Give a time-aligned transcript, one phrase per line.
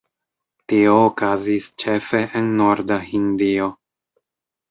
[0.71, 3.67] Tio okazis ĉefe en norda Hindio.